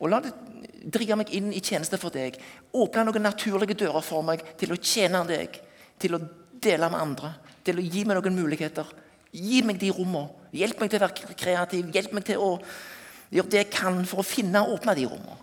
[0.02, 0.34] Og la det
[0.92, 2.38] drive meg inn i tjeneste for deg.
[2.74, 5.60] Åpne noen naturlige dører for meg til å tjene deg,
[6.02, 6.22] til å
[6.62, 7.36] dele med andre,
[7.66, 8.90] til å gi meg noen muligheter.
[9.32, 10.40] Gi meg de rommene.
[10.52, 11.94] Hjelp meg til å være kreativ.
[11.94, 12.50] Hjelp meg til å
[13.32, 15.38] gjøre det jeg kan for å finne og åpne de rommene.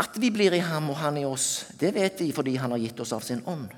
[0.00, 2.80] At vi blir i ham og han i oss, det vet vi fordi han har
[2.82, 3.70] gitt oss av sin ånd.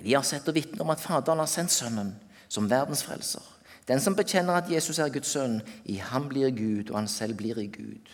[0.00, 2.12] Vi har sett og vitnet om at Faderen har sendt Sønnen
[2.48, 3.44] som verdens frelser.
[3.90, 7.34] Den som bekjenner at Jesus er Guds sønn, i ham blir Gud, og han selv
[7.40, 8.12] blir i Gud.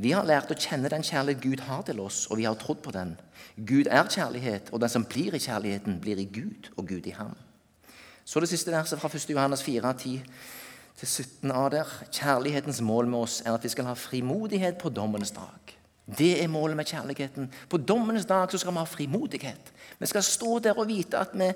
[0.00, 2.78] Vi har lært å kjenne den kjærlighet Gud har til oss, og vi har trodd
[2.84, 3.16] på den.
[3.58, 7.16] Gud er kjærlighet, og den som blir i kjærligheten, blir i Gud, og Gud i
[7.18, 7.34] ham.
[8.24, 9.26] Så det siste verset fra 1.
[9.34, 9.90] Johannes 4,
[11.02, 11.90] 10-17a der.
[12.12, 15.74] Kjærlighetens mål med oss er at vi skal ha frimodighet på dommens dag.
[16.18, 17.50] Det er målet med kjærligheten.
[17.68, 19.74] På dommens dag skal vi ha frimodighet.
[19.98, 21.50] Vi skal stå der og vite at vi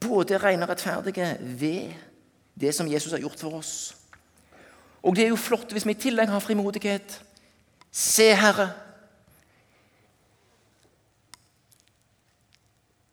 [0.00, 1.92] både regner rettferdige ved
[2.54, 3.74] det som Jesus har gjort for oss.
[5.04, 7.18] Og det er jo flott hvis vi i tillegg har frimodighet.
[7.92, 8.70] Se, Herre.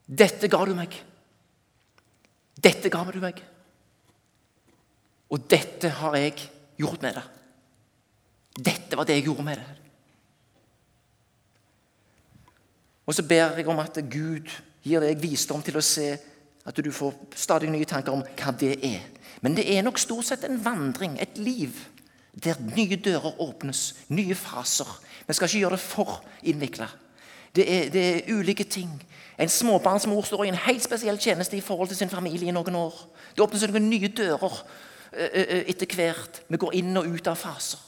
[0.08, 0.96] Dette ga du meg.
[2.62, 3.42] Dette ga du meg.
[5.32, 6.50] Og dette har jeg
[6.80, 7.28] gjort med det.
[8.72, 9.70] Dette var det jeg gjorde med det.
[13.08, 14.52] Og så ber jeg om at Gud
[14.84, 16.10] gir deg visdom til å se
[16.68, 19.02] at du får stadig nye tanker om hva det er.
[19.42, 21.78] Men det er nok stort sett en vandring, et liv,
[22.44, 24.88] der nye dører åpnes, nye faser.
[25.28, 26.88] Vi skal ikke gjøre det for innvikla.
[27.56, 28.92] Det, det, er ulike ting.
[29.40, 32.76] En småbarnsmor står i en helt spesiell tjeneste i forhold til sin familie i noen
[32.76, 33.02] år.
[33.36, 34.60] Det åpnes noen nye dører
[35.12, 36.44] etter hvert.
[36.48, 37.82] Vi går inn og ut av faser.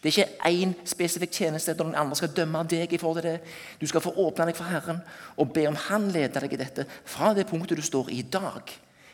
[0.00, 2.92] Det er ikke én spesifikk tjeneste der noen andre skal dømme deg.
[2.92, 3.40] i forhold til det.
[3.80, 5.02] Du skal få åpne deg for Herren
[5.36, 8.62] og be om Han leder deg i dette fra det punktet du står i dag.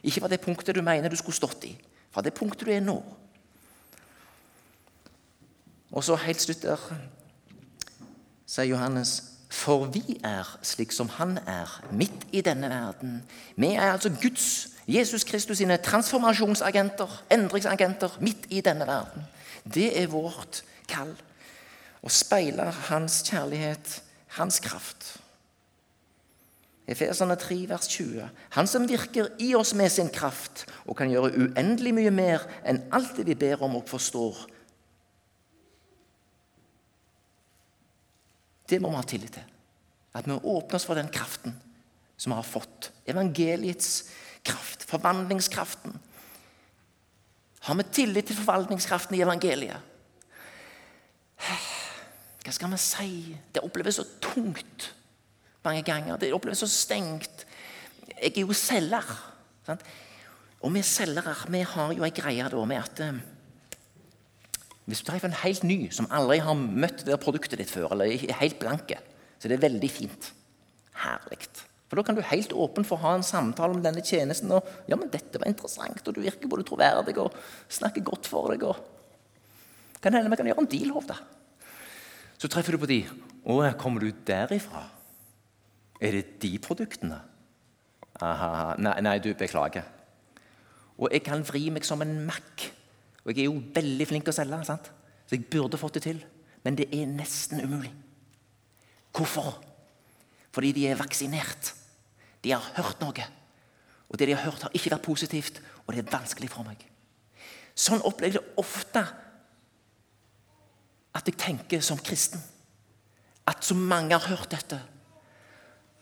[0.06, 1.74] Ikke fra det punktet du mener du skulle stått i.
[2.14, 3.00] Fra det punktet du er nå.
[5.90, 6.82] Og så helt slutt der
[8.46, 9.18] sier Johannes
[9.56, 13.20] for vi er slik som han er, midt i denne verden.
[13.56, 19.24] Vi er altså Guds, Jesus Kristus sine transformasjonsagenter, endringsagenter, midt i denne verden.
[19.64, 21.14] Det er vårt kall.
[22.02, 24.02] Å speile hans kjærlighet,
[24.38, 25.16] hans kraft.
[26.86, 28.28] Efeserne 3, vers 20.
[28.54, 32.84] Han som virker i oss med sin kraft og kan gjøre uendelig mye mer enn
[32.94, 34.38] alt det vi ber om og forstår.
[38.70, 39.54] Det må vi ha tillit til.
[40.16, 41.56] At vi åpner oss for den kraften
[42.16, 42.92] som vi har fått.
[43.06, 44.06] Evangeliets
[44.46, 45.98] kraft, forvandlingskraften.
[47.66, 49.92] Har vi tillit til forvandlingskraften i evangeliet?
[52.46, 53.10] Hva skal vi si?
[53.50, 54.92] Det oppleves så tungt
[55.66, 56.18] mange ganger.
[56.20, 57.46] Det oppleves så stengt.
[58.16, 59.14] Jeg er jo selger.
[59.66, 59.82] Sant?
[60.64, 63.18] Og vi selgere vi har jo ei greie da med at eh,
[64.86, 68.12] hvis du treffer en helt ny som aldri har møtt det produktet ditt før, eller
[68.14, 69.00] er helt blanke,
[69.36, 70.28] så det er veldig fint.
[71.02, 71.40] Herlig.
[71.86, 74.50] For Da kan du helt åpent få ha en samtale om denne tjenesten.
[74.50, 77.34] og ja, men 'Dette var interessant, og du virker både troverdig og
[77.68, 78.76] snakker godt for deg.' og
[80.02, 81.14] Kan hende vi kan gjøre en deal, Hovda.
[82.38, 83.06] Så treffer du på de.
[83.46, 84.95] 'Å, kommer du derifra?'
[86.00, 87.18] Er det de produktene?
[88.24, 89.84] Aha, nei, nei, du, beklager.
[90.96, 92.68] Og jeg kan vri meg som en makk.
[93.24, 94.92] Og jeg er jo veldig flink til å selge, sant?
[95.26, 96.20] så jeg burde fått det til.
[96.62, 97.90] Men det er nesten umulig.
[99.16, 99.56] Hvorfor?
[100.54, 101.72] Fordi de er vaksinert.
[102.44, 103.26] De har hørt noe.
[104.06, 106.84] Og det de har hørt, har ikke vært positivt, og det er vanskelig for meg.
[107.76, 109.02] Sånn opplever jeg det ofte
[111.16, 112.40] at jeg tenker som kristen.
[113.46, 114.78] At så mange har hørt dette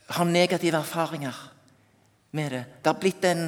[0.07, 1.37] har negative erfaringer
[2.31, 2.63] med det.
[2.81, 3.47] Det har blitt en,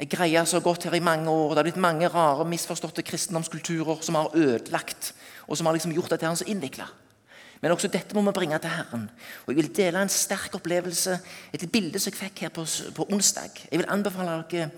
[0.00, 1.50] greie som har gått her i mange år.
[1.52, 5.12] Det har blitt mange rare, misforståtte kristendomskulturer som har ødelagt,
[5.46, 6.86] og som har liksom gjort dette så innvikla.
[7.60, 9.10] Men også dette må vi bringe til Herren.
[9.44, 11.18] Og Jeg vil dele en sterk opplevelse,
[11.52, 12.64] et bilde som jeg fikk her på,
[12.96, 13.66] på onsdag.
[13.70, 14.70] Jeg vil anbefale dere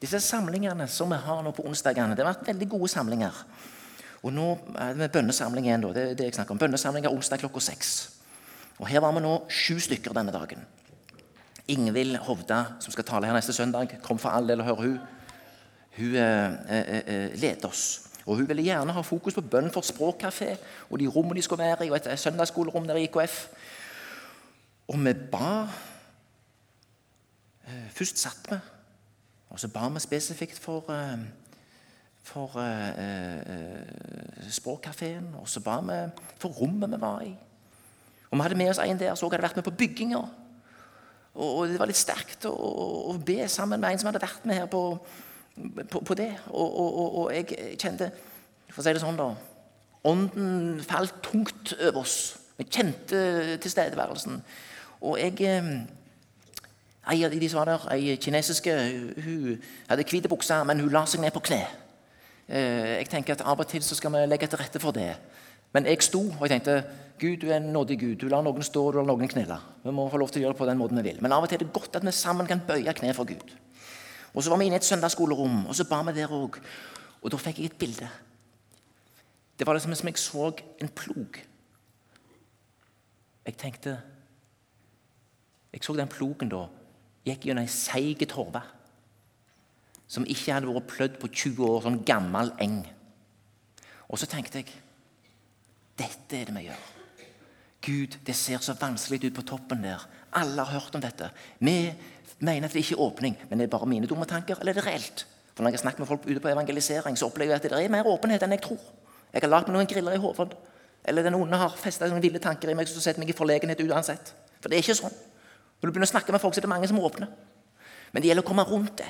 [0.00, 2.14] disse samlingene som vi har nå på onsdagene.
[2.14, 3.42] Det har vært veldig gode samlinger.
[4.22, 4.46] Og nå
[4.78, 5.82] er det bønnesamling igjen.
[5.82, 5.90] Da.
[5.94, 6.62] Det er det jeg snakker om.
[6.62, 8.17] Bønnesamlinger onsdag klokka seks.
[8.78, 10.64] Og Her var vi nå sju stykker denne dagen.
[11.68, 14.98] Ingvild Hovda, som skal tale her neste søndag, kom for all del og høre hun.
[15.98, 18.08] Hun eh, eh, eh, leder oss.
[18.28, 20.54] Og Hun ville gjerne ha fokus på bønn for språkkafé
[20.90, 23.48] og de rommene de skulle være i, og et søndagsskolerom der i IKF.
[24.88, 25.68] Og vi ba
[27.66, 28.56] eh, Først satt vi,
[29.48, 31.18] og så ba vi spesifikt for, eh,
[32.22, 35.34] for eh, språkkafeen.
[35.40, 35.98] Og så ba vi
[36.38, 37.34] for rommet vi var i.
[38.30, 40.22] Og Vi hadde med oss en der som hadde vært med på bygginga.
[41.38, 44.58] Og Det var litt sterkt å, å, be sammen med en som hadde vært med
[44.58, 44.82] her på,
[45.90, 46.32] på, på det.
[46.50, 48.10] Og, og, og, jeg kjente
[48.68, 49.32] For å si det sånn, da
[50.08, 52.38] Ånden falt tungt over oss.
[52.56, 54.38] Vi kjente tilstedeværelsen.
[55.04, 55.72] Og jeg eh,
[57.08, 58.72] Ei av de som var der, ei kinesiske,
[59.24, 61.62] hun hadde hvite bukser, men hun la seg ned på kne.
[62.48, 65.14] Eh, jeg tenker at Av og til så skal vi legge til rette for det.
[65.76, 66.78] Men jeg sto og jeg tenkte
[67.18, 68.14] Gud, du er en nådig Gud.
[68.20, 69.56] Du lar noen stå du lar noen knele.
[69.82, 71.18] Vi må få lov til å gjøre det på den måten vi vil.
[71.22, 73.56] Men av og til er det godt at vi sammen kan bøye kne for Gud.
[74.34, 76.60] Og Så var vi inne i et søndagsskolerom, og så ba vi der òg.
[77.22, 78.08] Og da fikk jeg et bilde.
[79.58, 81.40] Det var liksom som jeg så en plog.
[83.46, 83.98] Jeg tenkte
[85.72, 86.62] Jeg så den plogen da
[87.26, 88.62] gikk gjennom ei seig torve
[90.08, 92.78] som ikke hadde vært plødd på 20 år, sånn gammel eng.
[94.08, 94.72] Og så tenkte jeg
[95.98, 96.86] dette er det vi gjør.
[97.88, 100.02] Gud, det ser så vanskelig ut på toppen der.
[100.36, 101.30] Alle har hørt om dette.
[101.58, 101.92] Vi
[102.38, 104.80] mener at det ikke er åpning, men det er bare mine dumme tanker, eller er
[104.80, 105.26] det reelt?
[105.54, 107.90] For Når jeg snakker med folk ute på evangelisering, så opplever jeg at det er
[107.90, 108.82] mer åpenhet enn jeg tror.
[109.32, 110.52] Jeg har lagd meg noen griller i hodet,
[111.04, 113.80] eller den onde har festa noen ville tanker i meg som setter meg i forlegenhet
[113.80, 114.34] uansett.
[114.60, 115.16] For det er ikke sånn.
[115.78, 117.30] Når du begynner å snakke med folk, så er det mange som åpner.
[118.12, 119.08] Men det gjelder å komme rundt det.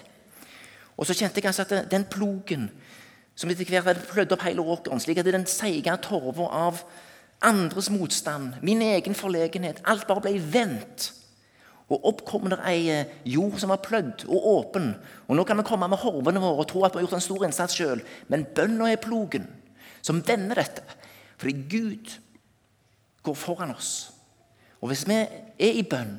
[0.98, 2.68] Og så kjente jeg altså at den plogen
[3.38, 6.82] som etter hvert hadde plødd opp hele åkeren, slik at den seige torva av
[7.46, 11.12] andres motstand, min egen forlegenhet, alt bare ble vendt.
[11.88, 14.90] Og opp kom det ei eh, jord som var plødd og åpen.
[15.28, 17.24] Og Nå kan vi komme med horvene våre og tro at vi har gjort en
[17.24, 19.46] stor innsats sjøl, men bønna er plogen
[20.04, 20.82] som vender dette.
[21.38, 22.10] Fordi Gud
[23.24, 24.10] går foran oss.
[24.82, 26.18] Og hvis vi er i bønn,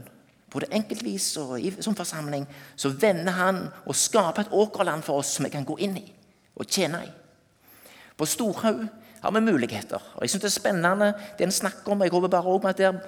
[0.50, 2.48] både enkeltvis og som forsamling,
[2.80, 6.08] så vender Han og skaper et åkerland for oss som vi kan gå inn i
[6.60, 7.12] og tjene i.
[8.18, 8.84] På Storhaug
[9.22, 10.00] har vi muligheter.
[10.16, 12.02] og Jeg synes Det er spennende det en snakker om.
[12.02, 13.02] Jeg håper bare også at, det,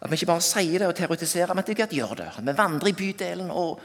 [0.00, 2.30] at vi ikke bare sier det og terroriserer, men at vi gjør det.
[2.42, 3.80] Vi vandrer i bydelen og,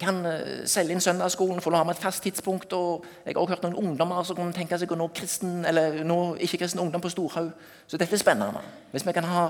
[0.00, 2.72] kan eh, selge inn søndagsskolen, få ha med et fast tidspunkt.
[2.72, 6.02] og Jeg har også hørt noen ungdommer som kunne tenke seg å nå kristen, eller
[6.04, 7.52] nå ikke-kristen ungdom på Storhaug.
[7.86, 8.60] Så dette er spennende.
[8.92, 9.46] Hvis vi kan ha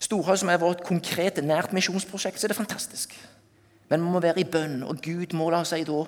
[0.00, 3.14] Storhaug som er vårt konkrete, nært misjonsprosjekt, så er det fantastisk.
[3.88, 6.04] Men vi må være i bønn, og Gud må la seg da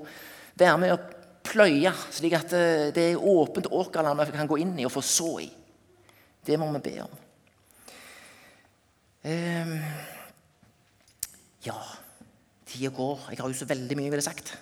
[0.60, 1.00] være med å
[1.44, 5.02] pløye, slik at eh, det er åpent åkerland vi kan gå inn i og få
[5.04, 5.48] så i.
[6.46, 7.18] Det må vi be om.
[9.20, 9.74] Um,
[11.66, 11.76] ja
[12.64, 13.26] Tida går.
[13.30, 14.54] Jeg har jo så veldig mye jeg ville sagt.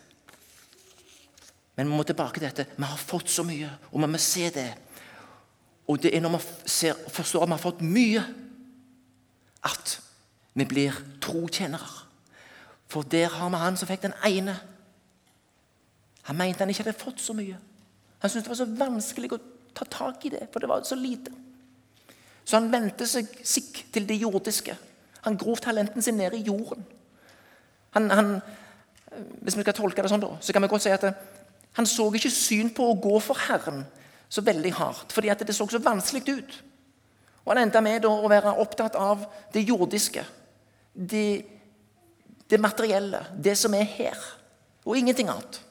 [1.76, 2.66] Men vi må tilbake til dette.
[2.76, 4.70] Vi har fått så mye, og vi må se det.
[5.88, 8.24] Og det er når vi ser, forstår at vi har fått mye,
[9.68, 9.94] at
[10.58, 12.08] vi blir trotjenere.
[12.88, 14.56] For der har vi han som fikk den ene.
[16.28, 17.56] Han mente han ikke hadde fått så mye.
[18.22, 19.40] Han syntes det var så vanskelig å
[19.76, 21.32] ta tak i det, for det var så lite.
[22.44, 24.74] Så han vendte seg sikk til det jordiske.
[25.26, 26.84] Han grov talenten sin ned i jorden.
[27.96, 28.32] Han, han,
[29.42, 31.06] hvis vi skal tolke det sånn, da, så kan vi godt si at
[31.78, 33.84] han så ikke syn på å gå for Herren
[34.28, 36.56] så veldig hardt, fordi det så så vanskelig ut.
[37.44, 40.24] Og Han endte med å være opptatt av det jordiske,
[40.92, 41.44] det,
[42.50, 44.18] det materielle, det som er her,
[44.84, 45.62] og ingenting annet.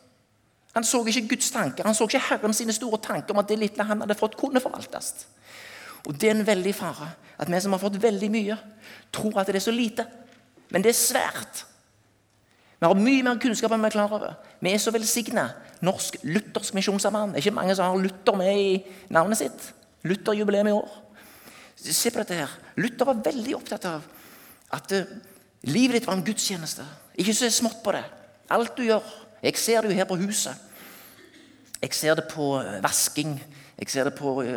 [0.78, 3.58] Han så ikke Guds tanker, han så ikke Herren sine store tanker om at det
[3.58, 5.26] lille han hadde fått, kunne forvaltes.
[6.06, 8.58] Og Det er en veldig fare at vi som har fått veldig mye,
[9.14, 10.06] tror at det er så lite.
[10.70, 11.64] Men det er svært.
[12.78, 14.36] Vi har mye mer kunnskap enn vi er klar over.
[14.62, 15.48] Vi er så velsigna.
[15.82, 17.34] Norsk luthersk misjonsarbeid.
[17.34, 18.78] Det er ikke mange som har Luther med i
[19.14, 19.72] navnet sitt.
[20.06, 20.92] Lutherjubileum i år.
[21.78, 22.54] Se på dette her.
[22.78, 24.06] Luther var veldig opptatt av
[24.78, 25.18] at uh,
[25.70, 26.86] livet ditt var en gudstjeneste.
[27.18, 28.04] Ikke se smått på det.
[28.54, 29.06] Alt du gjør.
[29.42, 30.67] Jeg ser det jo her på huset.
[31.82, 33.38] Jeg ser det på eh, vasking,
[33.78, 34.48] jeg ser det på uh,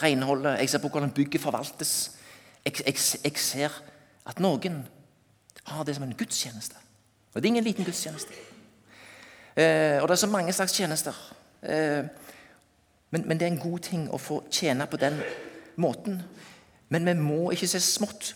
[0.00, 2.16] renholdet, jeg ser på hvordan bygget forvaltes.
[2.64, 3.74] Jeg, jeg, jeg ser
[4.24, 4.86] at noen
[5.68, 6.80] har det som en gudstjeneste.
[7.34, 8.32] Og det er ingen liten gudstjeneste.
[9.56, 11.14] Eh, og det er så mange slags tjenester.
[11.62, 12.04] Eh,
[13.10, 15.20] men, men, det er en god ting å få tjene på den
[15.76, 16.22] måten.
[16.88, 18.34] Men vi må ikke se smått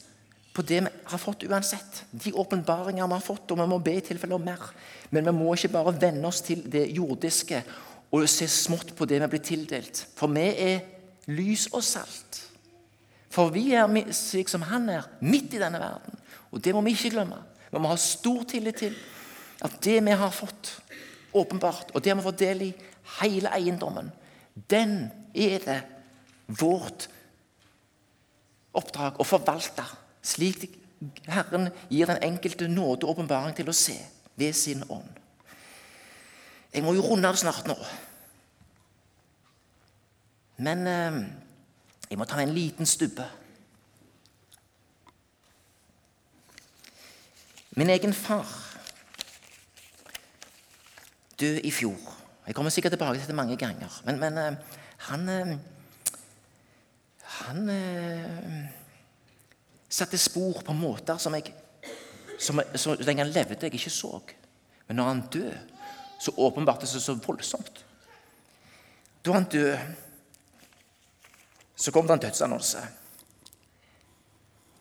[0.55, 2.05] på det vi har fått uansett.
[2.12, 4.71] De åpenbaringer vi har fått, og vi må be i tilfelle om mer.
[5.11, 7.62] Men vi må ikke bare venne oss til det jordiske
[8.11, 10.01] og se smått på det vi blir tildelt.
[10.16, 10.85] For vi er
[11.29, 12.40] lys og salt.
[13.29, 16.16] For vi er slik som han er, midt i denne verden.
[16.51, 17.42] Og det må vi ikke glemme.
[17.68, 18.97] Vi må ha stor tillit til
[19.64, 20.79] at det vi har fått,
[21.37, 22.73] åpenbart, og det vi får del i,
[23.21, 24.11] hele eiendommen,
[24.71, 25.79] den er det
[26.61, 27.09] vårt
[28.77, 29.85] oppdrag å forvalte,
[30.25, 30.66] slik
[31.29, 33.97] Herren gir den enkelte nåde og åpenbaring til å se
[34.38, 35.09] ved sin ånd.
[36.74, 37.76] Jeg må jo runde av snart nå.
[40.59, 41.20] Men eh,
[42.11, 43.26] jeg må ta en liten stubbe.
[47.78, 48.48] Min egen far
[51.38, 52.14] død i fjor.
[52.46, 54.00] Jeg kommer sikkert tilbake til det mange ganger.
[54.04, 54.78] Men, men eh,
[55.11, 55.59] han eh,
[57.38, 58.64] Han uh,
[59.88, 61.52] satte spor på måter som jeg
[62.38, 64.20] som, så lenge han levde, jeg ikke så.
[64.88, 65.61] Men når han døde,
[66.18, 67.85] så åpenbart det seg så voldsomt.
[69.24, 69.78] Da han døde,
[71.78, 72.83] så kom det en dødsannonse.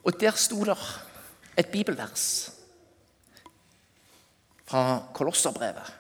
[0.04, 0.78] Og der sto det
[1.58, 2.50] et bibelvers
[4.66, 5.94] fra Kolosserbrevet.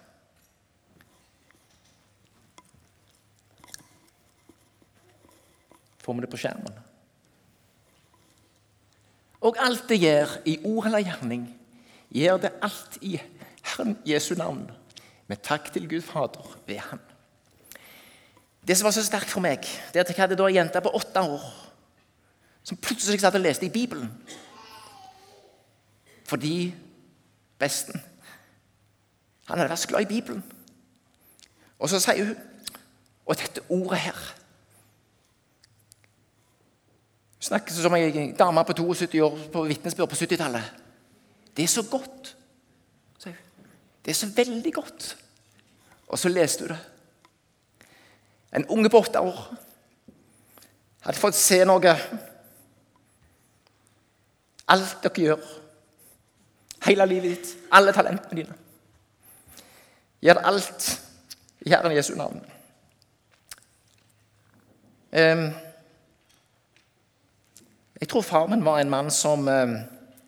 [6.03, 6.83] Får vi det på skjermen?
[9.43, 11.43] Og alt det gjør i ord eller gjerning,
[12.09, 13.17] gjør det alt i
[13.67, 14.63] Herren Jesu navn,
[15.27, 16.99] med takk til Gud Fader ved Han.
[18.67, 19.63] Det som var så sterkt for meg,
[19.93, 21.45] det er at jeg hadde da en jente på åtte år
[22.67, 24.09] som plutselig satt og leste i Bibelen.
[26.27, 26.73] Fordi
[27.59, 28.01] besten
[29.47, 30.43] han hadde vært så glad i Bibelen.
[31.79, 32.35] Og så sier hun
[33.27, 34.19] Og dette ordet her
[37.39, 40.71] Snakkes som ei dame på 72 år på vitnesbyrd på 70-tallet.
[41.57, 42.36] Det er så godt.
[44.07, 45.17] Det er så veldig godt.
[46.07, 46.79] Og så leste hun det.
[48.55, 49.41] En unge på åtte år
[51.03, 51.91] hadde fått se noe.
[54.71, 55.43] Alt dere gjør,
[56.87, 58.55] hele livet ditt, alle talentene dine.
[60.23, 60.87] Gjør alt
[61.67, 62.39] i Herren Jesu navn.
[67.99, 69.47] Jeg tror far min var en mann som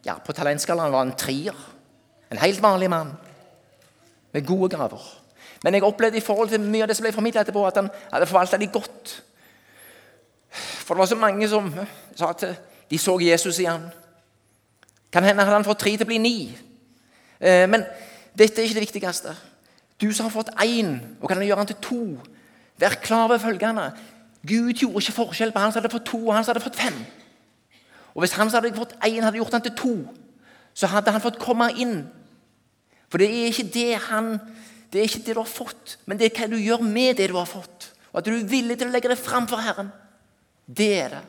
[0.03, 1.55] ja, på talentskalaen var en trier.
[2.27, 3.15] En helt vanlig mann
[4.33, 5.03] med gode gaver.
[5.63, 7.89] Men jeg opplevde i forhold til mye av det som ble formidlet etterpå, at han
[8.11, 9.15] hadde forvalta de godt.
[10.49, 11.73] For det var så mange som
[12.15, 12.45] sa at
[12.89, 13.89] de så Jesus i ham.
[15.11, 16.37] Kan hende hadde han fått tre til å bli ni.
[17.39, 17.85] Uh, men
[18.37, 19.35] dette er ikke det viktigste.
[19.99, 22.03] Du som har fått én, og kan gjøre han til to.
[22.79, 23.89] Vær klar over følgende.
[24.47, 26.79] Gud gjorde ikke forskjell på han som hadde fått to, og han som hadde fått
[26.79, 26.95] fem.
[28.13, 29.95] Og Hvis han som hadde fått én, hadde gjort han til to,
[30.73, 32.07] så hadde han fått komme inn.
[33.09, 34.33] For det er ikke det han
[34.89, 37.27] det er ikke det du har fått, men det er hva du gjør med det
[37.29, 37.91] du har fått.
[38.09, 39.91] Og at du er villig til å legge det fram for Herren.
[40.65, 41.19] Det er det.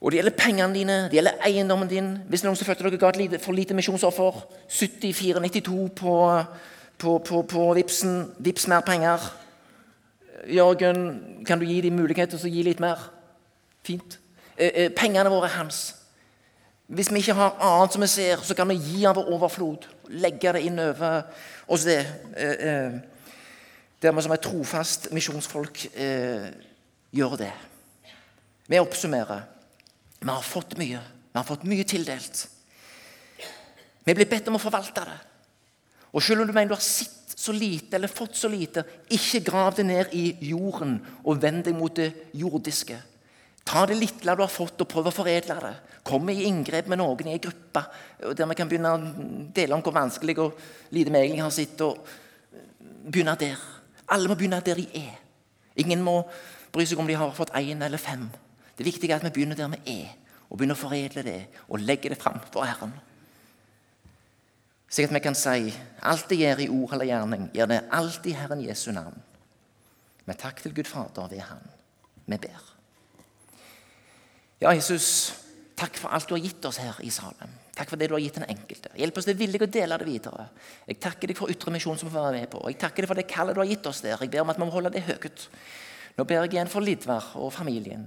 [0.00, 2.08] Og det gjelder pengene dine, det gjelder eiendommen din.
[2.32, 4.40] Hvis noen som følte dere ga lite, for lite misjonsoffer,
[4.72, 6.16] 74,92 på,
[6.98, 9.28] på, på, på Vipsen, Vips mer penger.
[10.48, 11.04] Jørgen,
[11.46, 13.04] kan du gi dem mulighet til å gi litt mer?
[13.86, 14.16] Fint.
[14.56, 15.84] Eh, eh, pengene våre er hans.
[16.86, 19.86] Hvis vi ikke har annet som vi ser, så kan vi gi av vår overflod.
[20.08, 21.22] Legge det inn over
[21.72, 22.00] oss det.
[22.36, 23.00] Eh, eh,
[24.02, 26.48] der vi som et trofast misjonsfolk eh,
[27.14, 27.52] gjør det.
[28.66, 29.44] Vi oppsummerer.
[30.18, 30.98] Vi har fått mye.
[31.32, 32.46] Vi har fått mye tildelt.
[34.02, 35.18] Vi blir bedt om å forvalte det.
[36.12, 39.40] Og selv om du mener du har sett så lite eller fått så lite, ikke
[39.46, 42.98] grav det ned i jorden og vend deg mot det jordiske.
[43.64, 45.74] Ta det lille du har fått, og prøv å foredle det.
[46.02, 47.84] Kom i inngrep med noen i en gruppe
[48.34, 49.02] der vi kan begynne å
[49.54, 50.58] dele om hvor vanskelig og
[50.90, 51.80] lite vi egentlig har sett.
[51.80, 52.02] og
[53.02, 53.60] Begynne der.
[54.10, 55.14] Alle må begynne der de er.
[55.78, 56.18] Ingen må
[56.74, 58.26] bry seg om de har fått én eller fem.
[58.76, 60.12] Det viktige er at vi begynner der vi er,
[60.50, 62.92] og begynner å foredle det og legge det fram for Herren.
[64.92, 65.72] Slik at vi kan si
[66.04, 69.16] alt det gjør i ord eller gjerning, gjør det alltid Herren Jesu navn.
[70.26, 71.64] Med takk til Gud Fader ved Han.
[72.26, 72.71] Vi ber.
[74.62, 75.32] Ja, Jesus,
[75.74, 77.50] takk for alt du har gitt oss her i Salem.
[77.74, 78.92] Takk for det du har gitt den enkelte.
[78.94, 80.44] Hjelp oss til villig å dele det videre.
[80.86, 82.60] Jeg takker deg for Ytre misjon som får være med på.
[82.70, 84.22] Jeg takker deg for det kallet du har gitt oss der.
[84.22, 85.48] Jeg ber om at vi må holde det høyt.
[86.14, 88.06] Nå ber jeg igjen for Lidvar og familien.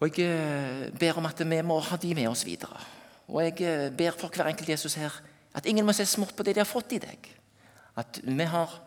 [0.00, 2.80] Og jeg eh, ber om at vi må ha de med oss videre.
[3.28, 5.12] Og jeg eh, ber for hver enkelt Jesus her
[5.52, 7.28] at ingen må se smått på det de har fått i deg.
[8.00, 8.78] At vi har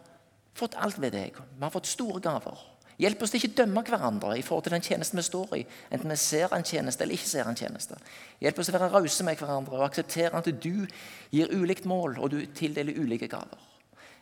[0.57, 1.37] fått alt ved deg.
[1.37, 2.71] Vi har fått store gaver.
[3.01, 5.63] Hjelp oss til ikke å dømme hverandre i forhold til den tjenesten vi står i.
[5.91, 7.97] Enten vi ser en tjeneste eller ikke ser en tjeneste.
[8.39, 10.85] Hjelp oss til å være rause med hverandre og akseptere at du
[11.33, 13.59] gir ulikt mål og du tildeler ulike gaver.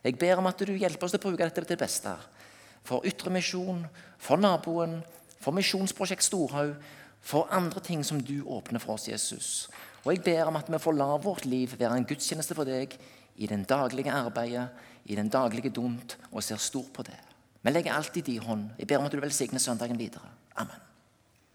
[0.03, 2.15] Jeg ber om at du hjelper oss til å bruke dette til det beste.
[2.83, 3.85] For ytre misjon,
[4.19, 4.97] for naboen,
[5.39, 6.73] for Misjonsprosjekt Storhaug,
[7.23, 9.69] for andre ting som du åpner for oss, Jesus.
[10.03, 12.97] Og jeg ber om at vi får la vårt liv være en gudstjeneste for deg
[13.39, 14.67] i den daglige arbeidet,
[15.05, 17.32] i den daglige dumt, og ser stort på det.
[17.63, 18.69] Vi legger alt i din hånd.
[18.79, 20.27] Jeg ber om at du velsigner søndagen videre.
[20.55, 20.82] Amen.